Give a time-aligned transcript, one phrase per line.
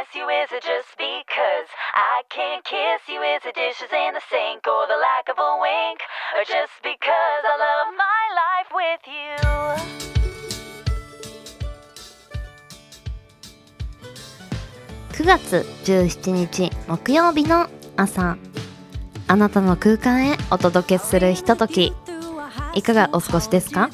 [0.00, 0.24] miss you?
[0.24, 3.20] Is it just because I can't kiss you?
[3.20, 6.00] Is it dishes in the sink or the lack of a wink?
[6.36, 9.36] Or just because I love my life with you?
[15.12, 18.38] 9月17日木曜日の朝
[19.28, 21.92] あなたの空間へお届けするひととき
[22.74, 23.90] いかがお過ごしですか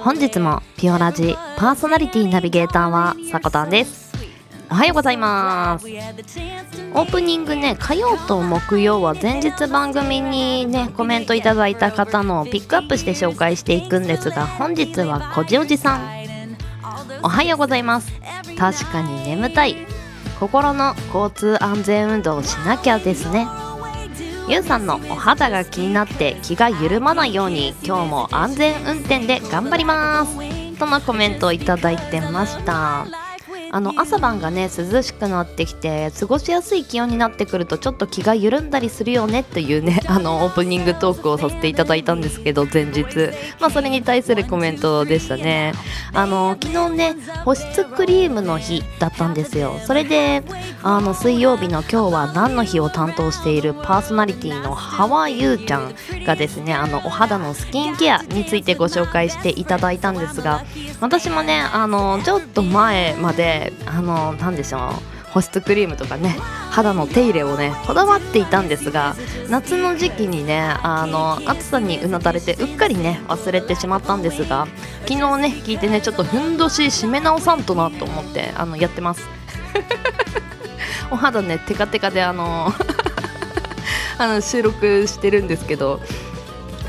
[0.00, 3.99] 本日もピオラジパーソナリティナビゲーターはさこたんです
[4.70, 5.86] おはようございます。
[5.86, 16.20] オープニングね火曜と木曜は前日番組にねコメントいただいた方のをピックアップして紹介していくんですが本日はこじおじさん。
[17.22, 18.12] おはようございます。
[18.56, 19.76] 確かに眠たい。
[20.38, 23.48] 心の交通安全運動をしなきゃですね。
[24.48, 30.38] ゆうさんのお肌が気になって気が緩まないように今日も安全運転で頑張ります。
[30.78, 33.29] とのコメントをいただいてました
[33.72, 43.30] あの朝晩がね涼しくなってきて過ごしやすい気温になってくるとちょっと気が緩んだりするよねっていうね あのオープニングトークをさせていただいたんですけど前日。
[43.60, 45.72] まあそれに対するコメントでしたね。
[46.12, 49.78] あの昨日ね保湿クリームの日だったんですよ。
[49.84, 50.42] それで
[50.82, 60.64] あの水曜日の今日は何の日を担当しているパーソナリティのハワユーちゃんがですねあのお肌のスキンケアについてご紹介していただいたんですが
[61.00, 64.80] 私もねあのちょっと前まであの何でしょう
[65.30, 66.30] 保湿クリームとかね
[66.70, 69.14] 肌の手入れをねこだわっていたんですが
[69.48, 74.66] 夏の時期にねあの暑さにうなだれてうっかりね忘れてしまったんですが
[75.06, 79.22] 昨日ね聞いてねちょっとふんどし締め直さんとなと思ってあのやってます。
[81.10, 82.72] お肌ねテカテカであの
[84.18, 86.00] あの収録してるんですけど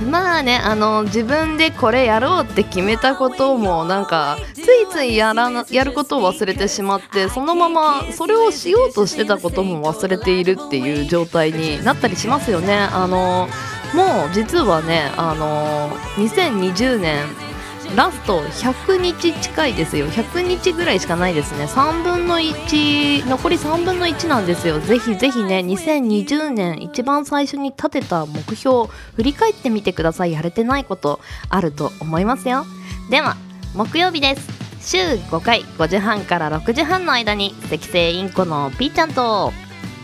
[0.10, 12.74] まあねあの自分でこれやろうって決めたこともなんかついついやらやることを忘れてしまってそのままそれをしようとしてたことも忘れているっていう状態になったりしますよね。
[12.74, 13.48] あの
[13.94, 17.51] もう実はねあの2020年
[17.96, 20.08] ラスト100日近いですよ。
[20.08, 21.66] 100日ぐらいしかないですね。
[21.66, 24.80] 3分の1残り3分の1なんですよ。
[24.80, 30.32] ぜひぜひね2020年一番最初に立てた目標振り返ってみてください。
[30.32, 31.20] やれてないこと
[31.50, 32.66] あると思いますよ。
[33.10, 33.36] では
[33.76, 34.48] 木曜日です。
[34.82, 39.52] 週5回5時半から6時半の間に赤星インコのピーちゃんと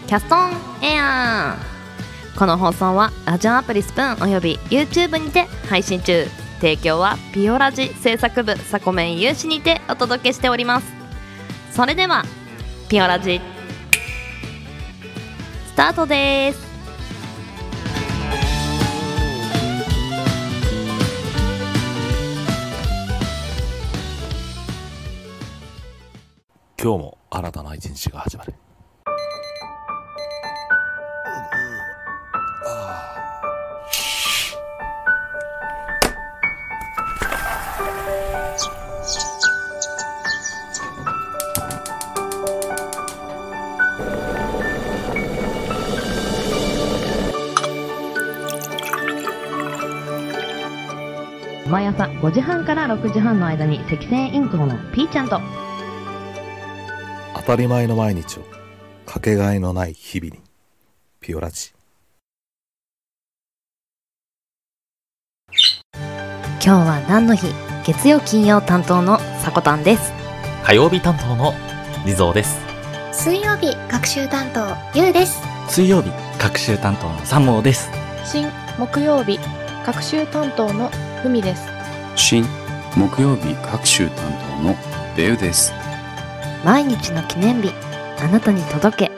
[0.08, 0.52] キャストン
[0.84, 1.58] エア。
[2.36, 6.28] ーこの放送はラジオアプリスプーンおよび YouTube にて配信中。
[6.60, 10.88] 提供はピオラジ制作部サコメン有志にてお届けしております。
[11.72, 12.24] それでは
[12.90, 13.40] ピオラジ
[15.68, 16.68] スタートです。
[26.82, 28.54] 今日も新たな一日が始まる。
[51.98, 55.42] 朝5時半から6時半の間に赤星インコのピーちゃんと。
[57.36, 58.44] 当たり前の毎日を
[59.08, 60.40] かけがえのない日々に
[61.20, 61.72] ピオラジ。
[65.94, 67.48] 今日は何の日？
[67.84, 70.14] 月曜金曜担当のさこたんです。
[70.64, 71.52] 火曜日担当の
[72.06, 72.60] リゾーです。
[73.12, 75.42] 水曜日学習担当ゆうです。
[75.68, 77.90] 水曜日学習担当の三毛です。
[78.24, 78.48] 新
[78.78, 79.40] 木曜日
[79.84, 80.92] 学習担当の
[81.24, 81.76] ふみです
[82.20, 82.44] 新
[82.96, 84.18] 木曜日学習担
[84.60, 84.76] 当の
[85.16, 85.72] ベウです。
[86.66, 87.72] 毎日の記念日
[88.20, 89.12] あなたに届け。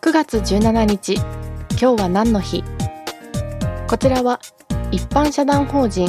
[0.00, 1.14] 9月17日
[1.78, 2.62] 今日は何の日？
[3.88, 4.40] こちらは
[4.90, 6.08] 一般社団法人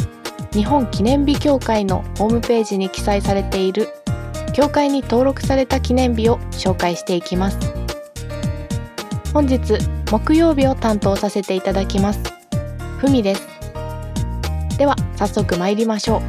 [0.51, 3.87] 日本記念日協会のホームページに記載されている
[4.53, 7.57] 協会に登録された記念日を紹介していきます。
[9.31, 9.77] 本日
[10.11, 12.19] 木曜日を担当させていただきます。
[12.97, 13.47] ふみです。
[14.77, 16.21] では早速参りましょう。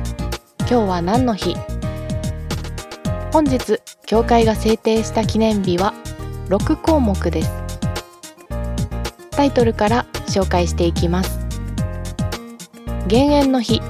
[0.60, 1.56] 今日は何の日？
[3.32, 5.94] 本日協会が制定した記念日は
[6.48, 7.50] 6項目です。
[9.30, 11.40] タイトルから紹介していきます。
[13.06, 13.80] 減塩の日。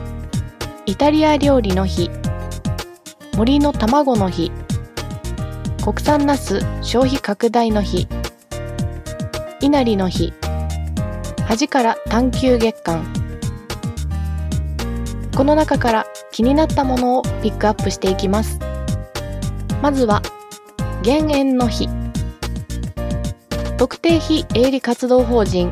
[0.87, 2.11] イタリア料理の日。
[3.37, 4.51] 森の卵の日。
[5.85, 8.09] 国産ナス消費拡大の日。
[9.61, 10.33] 稲荷の日。
[11.47, 13.05] 恥から探求月間。
[15.37, 18.59] この中から気になったものをピックアップしていきます。
[19.83, 20.23] まずは
[21.03, 21.89] 減塩の日。
[23.77, 25.71] 特定非営利活動法人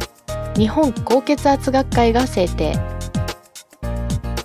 [0.56, 2.98] 日本高血圧学会が制定。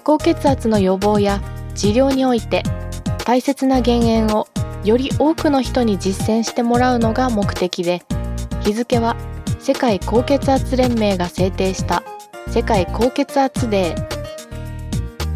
[0.04, 1.42] 高血圧の予防や
[1.76, 2.64] 治療において
[3.26, 4.48] 大切な減塩を
[4.84, 8.04] より多くの人に実践してもらうのが目的で
[8.64, 9.16] 日付は
[9.60, 12.04] 世界高血圧連盟が制定した
[12.50, 14.14] 世界高血圧デー。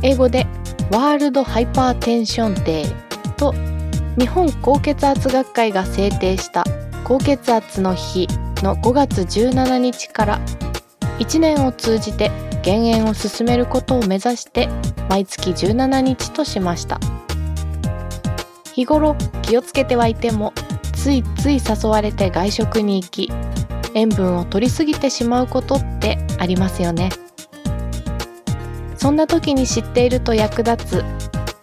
[0.03, 0.45] 英語で
[0.91, 3.53] ワールドハイパーテンションデーと
[4.19, 6.65] 日本高血圧学会が制定した
[7.03, 8.27] 高血圧の日
[8.57, 10.39] の5月17日から
[11.19, 12.29] 1年を通じて
[12.67, 14.67] 減塩を進めることを目指して
[15.07, 16.99] 毎月17日としました。
[18.73, 20.51] 日頃気をつけてはいても
[20.93, 23.31] ついつい誘われて外食に行き
[23.93, 27.09] 塩分を取りすぎてしまうことってありますよね。
[28.97, 31.05] そんな時に知っていると役立つ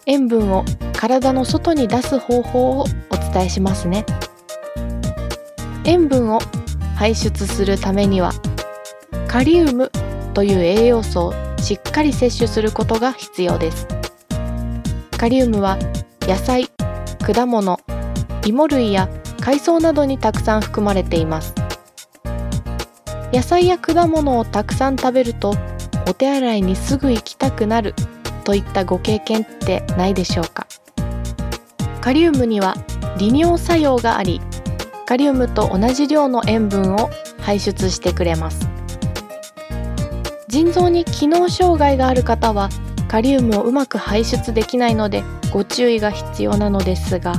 [0.07, 2.85] 塩分を体の外に出す方法をお
[3.31, 4.07] 伝えしますね。
[5.83, 6.39] 塩分を
[6.95, 8.31] 排出するためには
[9.27, 9.91] カリウム
[10.35, 13.87] という栄養素をしっかり摂取することが必要です。
[15.17, 15.79] カリウムは
[16.21, 16.69] 野菜
[17.25, 17.79] 果物
[18.45, 19.09] 芋類や
[19.39, 21.55] 海藻などにたくさん含まれています。
[23.33, 25.55] 野菜や果物をたくさん食べると
[26.07, 27.95] お手洗いにすぐ行きたくなる
[28.43, 30.67] といったご経験ってないでしょうか。
[32.01, 32.75] カリウムには
[33.17, 34.41] 利尿作用があり
[35.05, 37.09] カリウムと同じ量の塩分を
[37.39, 38.64] 排出してくれます。
[40.55, 42.69] 腎臓に機能障害がある方は
[43.09, 45.21] カリウムをうまく排出できないので
[45.51, 47.33] ご注意が必要なのですが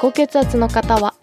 [0.00, 1.14] 高血圧の方は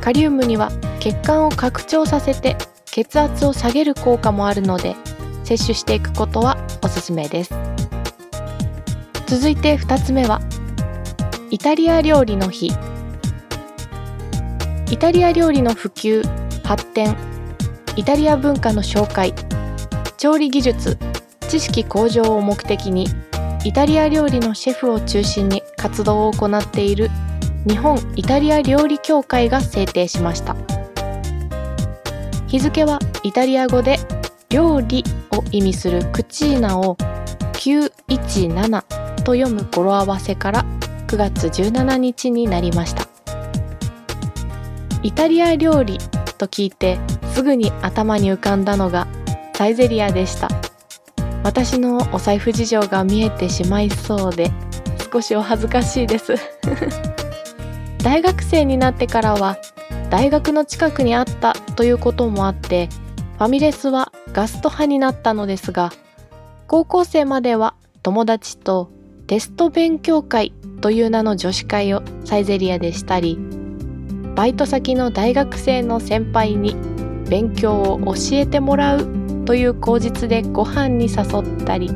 [0.00, 2.56] カリウムには血管を拡張させて
[2.86, 4.96] 血圧を下げる効果もあるので
[5.44, 7.54] 摂取していくことはおすすめです。
[9.28, 10.40] 続いて2つ目は
[11.52, 12.72] イタリア料理の日。
[14.90, 16.24] イタリア料理の普及
[16.64, 17.16] 発展
[17.94, 19.32] イタリア文化の紹介。
[20.20, 20.98] 調理技術
[21.48, 23.06] 知識向上を目的に
[23.64, 27.08] イタリア料理のシェフを中心に活動を行っている
[27.66, 30.54] 日本イタリア料理協会が制定しました。
[32.48, 33.96] 日付はイタリア語で
[34.50, 36.96] 料理を意味するクチーナを
[37.54, 38.82] 917
[39.22, 40.66] と読む語呂合わせから
[41.06, 43.08] 9月17日になりました。
[45.02, 45.96] イタリア料理
[46.36, 46.98] と聞いて
[47.32, 49.06] すぐに頭に浮かんだのが
[49.60, 50.48] サイゼリアでした。
[51.44, 54.50] 私のお財布事情が見えてしまいそうで
[55.12, 56.34] 少しお恥ずかしいです。
[58.02, 59.58] 大学生になってからは
[60.08, 62.88] 大学の近くにあったということもあって
[63.36, 65.92] ファミレスはガスト派になったのですが
[66.66, 68.88] 高校生までは友達と
[69.26, 73.38] テスト勉強会という名の女子会をサイゼリアでしたり
[74.34, 76.76] バイト先の大学生の先輩に
[77.28, 81.90] 勉強を教えてもらうという口実でご飯に誘ったり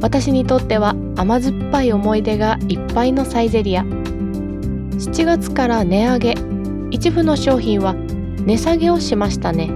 [0.00, 6.48] 私にとっては甘酸っぱい思い出がいっぱいのサイゼリア7月から値上げ。
[6.90, 9.70] 一部の商品は値下げをしましたね。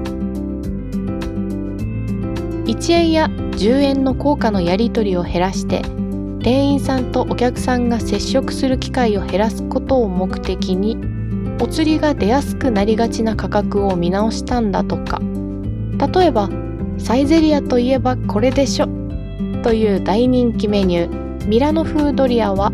[2.65, 5.83] 1円や10円の効果のやり取りを減らして
[6.41, 10.97] 店員さんとお客さんが接触する機会を減らすことを目的に
[11.61, 15.21] お釣りが出やすくなりがちな価格を見直したんだとか。
[16.09, 16.49] 例えば
[16.99, 18.89] サイゼリアといえばこれでしょ。
[19.63, 21.23] という大人気メニュー。
[21.47, 22.71] ミラノ風ドリアは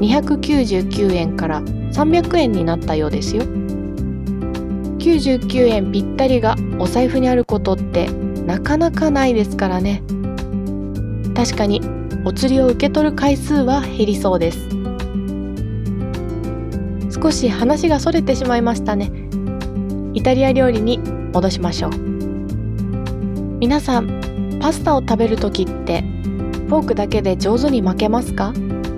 [0.00, 3.42] 299円から300円になったようですよ。
[4.98, 8.08] 99円ぴったりがお財布にあることって
[8.46, 10.02] なかなかないですからね。
[11.34, 11.80] 確かに
[12.24, 14.68] お釣りを受け取る回数は減りそうです。
[17.12, 19.10] 少し話がそれてしまいましたね。
[20.14, 20.98] イタリア料理に
[21.32, 22.11] 戻しましょう。
[23.62, 28.52] 皆さんパスタを食べる時ってフォークだけで上手に巻けますか？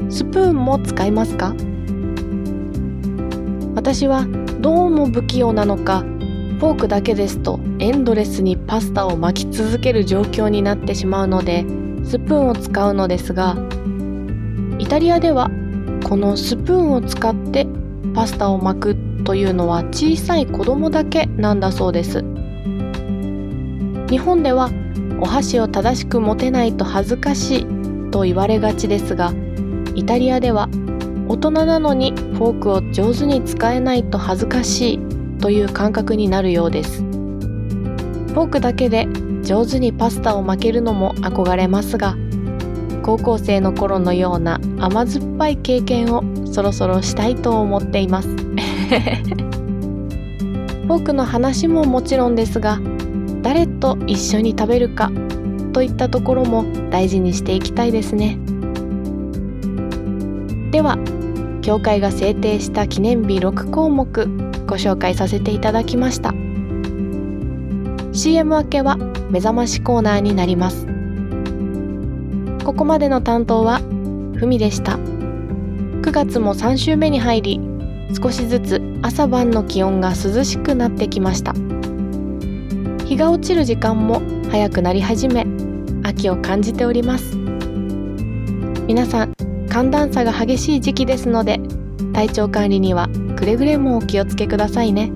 [0.09, 1.55] スプーンも使いますか？
[3.75, 4.25] 私は
[4.61, 11.67] どうも不器用なのかフォークだけですとエンドレスにパスタを巻き続ける状況になってしまうので
[12.03, 13.59] スプーンを使うのですが
[14.79, 15.51] イタリアでは
[16.09, 17.67] このスプーンを使って
[18.15, 22.25] パスタを巻くというのは小さい子供だけなんだそうです。
[24.09, 24.71] 日本では
[25.21, 29.33] お箸を正しく持てないと恥ずかしいと言われがちですが
[29.95, 30.69] イタリアでは
[31.29, 34.99] 大人なのにフォークを上手に使えないと恥ずかしい
[35.41, 37.03] という感覚になるようです。
[37.03, 39.07] フォークだけで
[39.43, 42.17] 上手にパスタを巻けるのも憧れますが
[43.03, 48.29] 高校生の頃のような甘酸っぱい経験をそろそろしたいと思っています。
[48.29, 52.79] フォークの話ももちろんですが
[53.45, 55.13] 誰と一緒に食べるか
[55.75, 58.39] といったところも大事にしていきたいですね。
[60.71, 60.99] では
[61.61, 64.27] 協会が制定した記念日6項目
[64.67, 66.33] ご紹介させていただきました。
[68.13, 68.97] CM 明けは
[69.31, 70.87] 目覚ましコーナーになります。
[72.65, 73.81] ここまでの担当は
[74.37, 74.93] ふみでした。
[74.93, 77.61] 9月も3週目に入り
[78.15, 81.55] 少しずつ朝晩の気温が涼しくなってきました。
[83.15, 85.47] 日が落ちる時間も早くなり始め
[86.03, 87.37] 秋を感じております。
[88.89, 89.35] 皆さん
[89.69, 91.61] 寒暖差が激しい時期ですので
[92.13, 95.13] 体調管理にはくれぐれもお気をつけくださいね。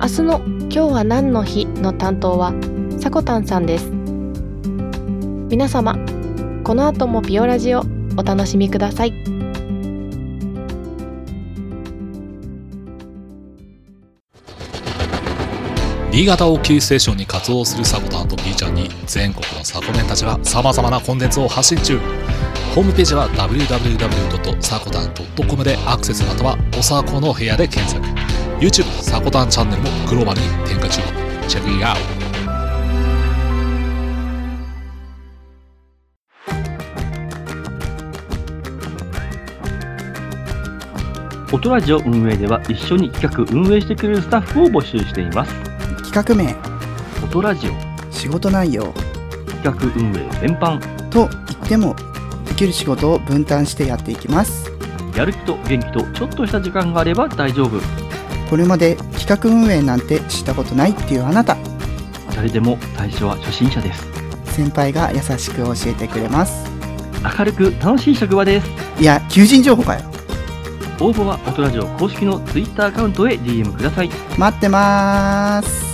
[0.00, 2.54] 明日の今日は何の日の担当は
[2.98, 3.90] さこたんさんです。
[5.50, 5.94] 皆様
[6.64, 7.82] この後もピオラジを
[8.16, 9.12] お楽しみください。
[16.16, 21.98] 新潟をキーステーションに活動するサコタンと B ちゃんに全国のサコメンたちが様々なコンテンツを発信中。
[22.74, 28.02] ホームページは www.sakotan.com でアクセスまたはおさこの部屋で検索。
[28.58, 31.02] YouTube サコタンチャンネルもグローバルに展開中。
[31.48, 31.96] チェックイアウ
[41.50, 41.56] ト。
[41.56, 45.75] 音ラジオ運営では一緒に企画運営してくれるスタッフを募集しています。
[46.16, 46.56] 企画名。
[47.26, 47.72] 音ラジオ。
[48.10, 48.94] 仕事内容。
[49.62, 50.80] 企画運営全般。
[51.10, 51.94] と言っても
[52.46, 54.72] できる仕事を分担してやっていきます。
[55.14, 57.82] やる気と元気とちょっとした時間があれば大丈夫。
[58.48, 61.58] これまで企画運営なんてしたことないっていうあなた。
[62.34, 64.06] 誰でも最初は初心者です。
[64.54, 66.70] 先輩が優しく教えてくれます。
[67.38, 68.70] 明るく楽しい職場です。
[68.98, 70.00] いや求人情報かよ。
[70.98, 74.08] 応募は音ラジオ公式の Twitter アカウントへ DM ください。
[74.38, 75.85] 待ってまーす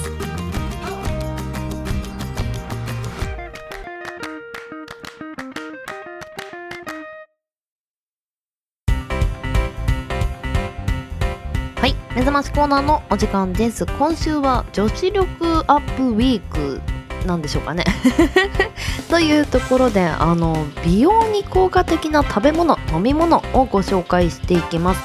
[12.14, 13.86] 目覚ましコーナーのお時間です。
[13.86, 16.82] 今週は女子力アップウィーク
[17.26, 17.84] なんでしょうかね。
[19.08, 25.00] というところであの美容に効果的な食べ物飲み物をご紹介していきます。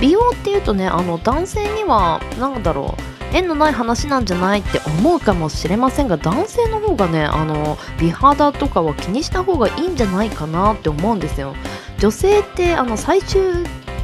[0.00, 11.54] 美容っていうとねあの男性には何だろう縁のない話なんじゃないって思うかもしれませんが男性の方がねあの美肌とかは気にした方がいいんじゃないかなって思うんですよ。
[11.98, 13.42] 女性ってあの最終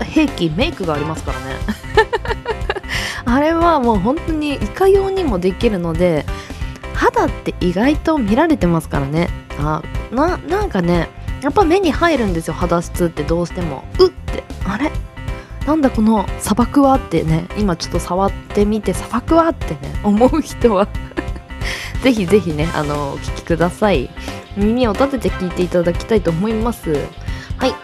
[0.02, 1.56] 兵器メイクがありますからね。
[3.24, 6.24] あれはもう本当にいかようにもできるので
[6.94, 9.28] 肌って意外と見られてますからね。
[9.58, 11.08] あななんかね
[11.42, 12.54] やっぱ目に入るんですよ。
[12.54, 13.84] 肌質ってどうしても。
[13.98, 14.44] うって。
[14.64, 14.92] あれ？
[15.66, 17.46] なんだこの砂漠はってね。
[17.58, 20.00] 今ちょっと触ってみて砂漠はってね。
[20.04, 20.86] 思う人は。
[22.02, 24.10] ぜひぜひねあのお聞きください。
[24.56, 26.92] 耳を立てて聞いていただきたいと思います。
[27.56, 27.74] はい。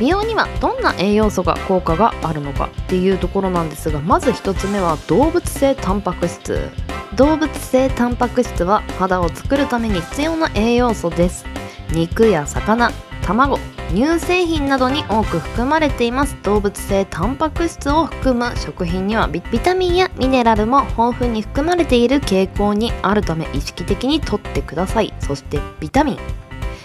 [0.00, 6.70] 美容にはどんな栄養素が効果があるのかっていうところなんですがまず1つ目は動物性タンパク質。
[7.16, 11.44] 動物性タンパク質は肌を作るために必要な栄養素です。
[11.92, 12.90] 肉や魚
[13.22, 13.58] 卵
[13.90, 16.36] 乳製品などに多く含まれています。
[16.44, 25.12] 動物性タンパク質を含む食品にはビビタミンやミネラルも豊富に含まれている傾向にあるため意識的にとってください。
[25.20, 26.39] そしてビタミン。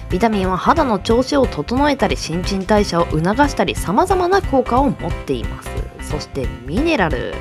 [0.09, 5.69] ビタミンは肌の調子を整えたり新陳代謝を促したり様々な効果を持っています。
[6.01, 7.33] そしてミネラル。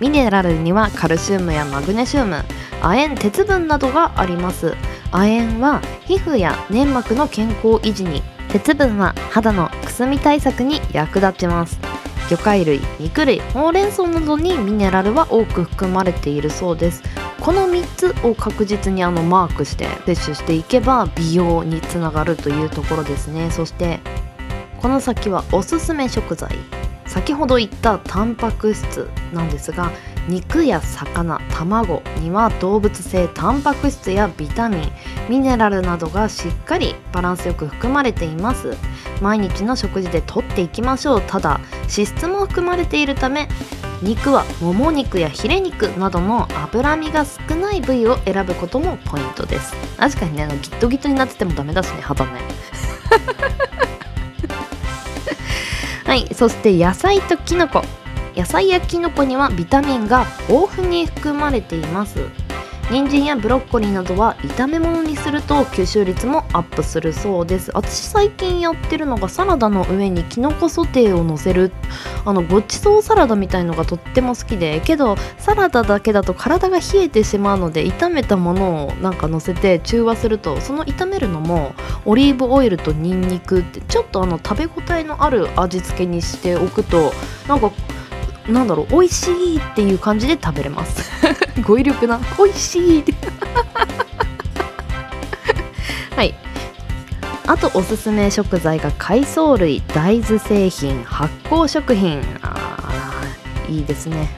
[0.00, 2.44] ミネラルにはカルシウムやマグネシウム
[2.82, 4.74] 亜鉛鉄分などがあります。
[5.10, 11.78] 亜鉛は皮膚や粘膜の健康維持に鉄分は肌のくすみ対策に役立ちます。
[12.28, 17.02] 魚介類肉類ほうれん草などにミネラルは多く含まれているそうです。
[17.40, 23.50] この3つを確実にあのマークして摂取していけば美容につながるというところですね。
[23.50, 24.00] そして
[24.80, 26.50] この先はおすすめ食材。
[27.06, 29.90] 先ほど言ったタンパク質なんですが
[30.28, 34.92] 肉や魚卵には動物性タンパク質やビタミン
[35.30, 38.76] ミネラルなどがしっかりバランスよく含まれています。
[39.22, 41.22] 毎日の食事でとっていきましょう。
[41.22, 43.48] ただ脂質も含まれているため
[44.02, 49.74] 肉はもも肉やヒレ肉などの脂身が少ない部位を選ぶこともポイントです。
[49.96, 52.30] 確かにねあのギットギトになっててもダメだしね肌ね
[56.06, 57.82] はいそして野菜ときのこ
[58.36, 62.20] 野菜やキノコにはビタミンが豊富に含まれています
[62.90, 67.70] 人参やブロッコリーなどは炒め物にすると吸収率もアップするそうです。
[67.74, 71.70] 私最近やってるのがサラダの上にキノコソテーを乗せる。
[72.24, 87.12] あのごちそうサラダみたいのがとっても好きでけどサラダだけだと体が冷えてしまうので炒めたものをなんか乗せて中和するとその炒めるのもオリーブオイルとニンニクってちょっとあの食べ応えのある味付けにしておくと
[87.46, 87.70] なんか
[88.48, 91.10] なんだろう美味しいっていう感じで食べれます。
[91.62, 92.18] 語彙力な。
[92.38, 93.14] 美味しいって。
[96.16, 96.34] はい。
[97.46, 102.22] あとおすすめ食材が海藻類大豆製品発酵食品。
[102.42, 104.28] あーいいですね。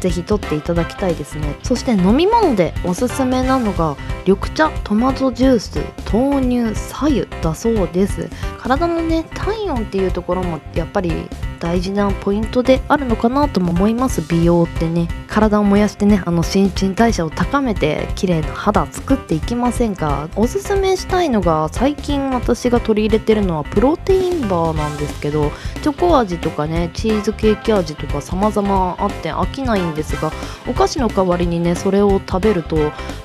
[0.00, 1.56] ぜひ取っていただきたいですね。
[1.62, 3.96] そして飲み物でおすすめなのが
[4.26, 8.28] 緑茶トマトジュース豆乳白湯だそうです。
[8.58, 14.22] 体のね体温っていうところもやっぱり大事なポイントであるのかなとも思います。
[14.22, 15.08] 美容ってね。
[15.28, 20.28] 体を燃やしてねあの新陳代謝を高めて綺麗な肌作っていきませんか？
[20.34, 30.32] おすすめしたいのが最近私が取り入れてるのはプロテインバーなんですけどチョコ味とかねチーズケーキ味とか様々あって飽きないんですが
[30.66, 32.76] お菓子の代わりにねそれを食べると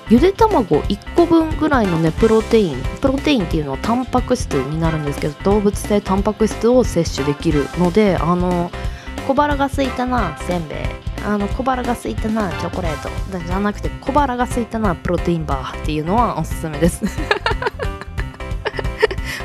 [0.10, 8.72] ゆで卵1個分ぐらいのねプロテインプロテインっていうのはタンパク質になるんですけど動物性タンパク質を摂取できるのであの
[9.28, 10.80] 小腹が空いたなせんべい。
[11.26, 13.10] あの小腹が空いたなチョコレート。
[13.40, 17.04] じゃなくて小腹が空いたなプロテインバーっていうのはおすすめです。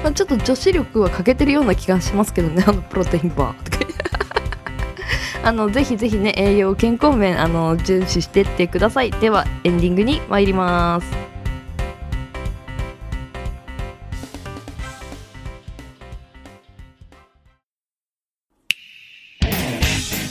[0.02, 3.84] まちょっと女子力は欠けてるような気がしますけどねあのプロテインバーとか
[5.42, 9.10] あのぜひぜひね栄養健康面あの重視してってください。
[9.10, 11.06] ではエンディングに参ります。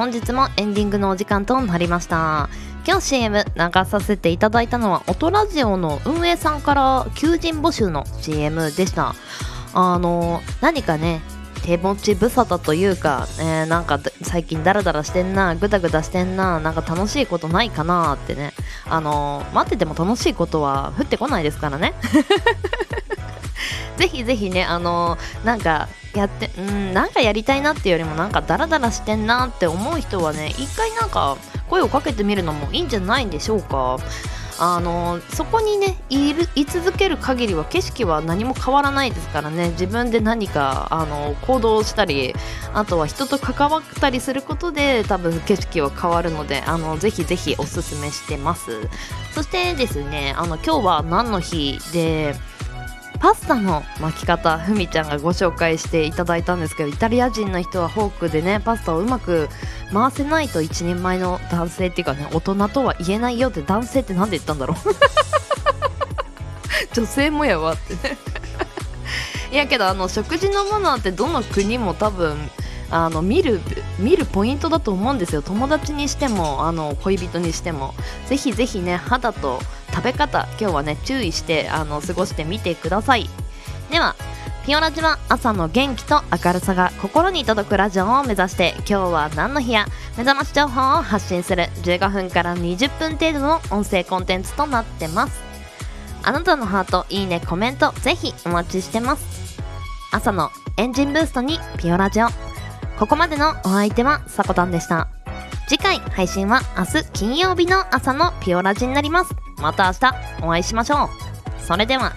[0.00, 2.48] 本日もエンディングのお時間となりました。
[2.86, 9.14] 今日 CM 流させていただいたのは音ラジオの運営さんから求人募集の CM でした。
[9.74, 11.20] あの何かね
[11.66, 18.54] 手持ち無沙汰というか、えーなんか最近ダラダラしてんなグダグダしてんななんか楽しいことないかなってね。
[18.88, 21.92] あの待ってても楽しいことは降ってこないですからね。
[23.96, 31.36] ぜひぜひねあのなんかやってうんなんかやりたいなっていうよりもなんかダラダラしてんなって思う人はね一回なんか
[31.68, 33.98] 声をかけてみるのもいいんじゃないんでしょうか。
[34.62, 39.70] あのそこにねいる居続ける限りは景色は何も変わらないですからね。
[39.70, 42.34] 自分で何かあの行動したり
[42.74, 48.86] あとは人と関わったりすることで多分景色は変わるのであのぜひぜひおすすめしてます。
[49.34, 52.34] そしてですねあの今日は何の日で
[53.20, 59.50] パスタの巻き方ふみちゃんがご紹介していただいたんですけどイタリア人の人はフォークでねパスタをうまく
[59.92, 64.76] 回せないと一人前の男性っていうかね大人とは言えないよって男性ってなんで言ったんだろう。
[66.94, 67.92] 女性もやわって。
[68.08, 68.16] ね
[69.52, 72.50] いやけどあの食事のものってどの国も多分
[72.90, 73.60] あの見る
[73.98, 75.42] 見るポイントだと思うんですよ。
[75.42, 77.94] 友達にしてもあの恋人にしても。
[78.28, 79.60] ぜひぜひね肌と
[79.92, 83.28] 食べ方今日はね注意してあの過ごしてみてください。
[83.90, 84.14] では
[84.66, 89.86] ピオラジは朝の元気と明るさが心に届くラジオを目指して今日は何の日や
[90.18, 91.64] 目覚まし情報を発信する。
[91.82, 95.40] 15分から20分程度の音声コンテンツとなってます。
[96.22, 99.58] あなたのハートいいねコメントぜひお待ちしてます。
[100.12, 102.28] 朝のエンジンブーストにピオラジオ。
[102.98, 105.08] ここまでのお相手はさこたんでした。
[105.70, 109.36] 次回配信は明日金曜日の朝のピオラジになります。
[109.58, 111.08] また明日お会いしましょう。
[111.64, 112.12] それでは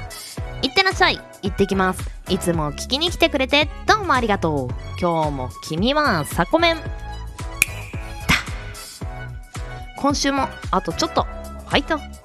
[0.63, 1.19] いってらっしゃい。
[1.43, 2.09] 行ってきます。
[2.29, 4.99] いつも聞きに来てくれてどうもありがとう。
[4.99, 6.77] 今日も君はサコメン。
[9.97, 11.21] 今週もあとちょっと。
[11.21, 12.22] ファイト。